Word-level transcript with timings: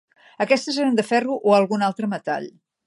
Aquestes 0.45 0.79
eren 0.85 0.97
de 1.01 1.05
ferro 1.11 1.37
o 1.51 1.55
algun 1.59 1.87
altre 1.91 2.13
metall. 2.17 2.51